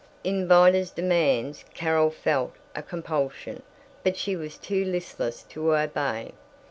In 0.23 0.47
Vida's 0.47 0.89
demands 0.89 1.63
Carol 1.75 2.09
felt 2.09 2.55
a 2.75 2.81
compulsion, 2.81 3.61
but 4.03 4.17
she 4.17 4.35
was 4.35 4.57
too 4.57 4.83
listless 4.83 5.43
to 5.43 5.75
obey. 5.75 6.31